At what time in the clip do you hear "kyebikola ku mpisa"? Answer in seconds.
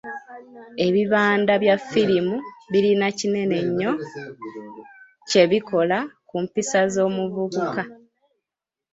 5.29-6.81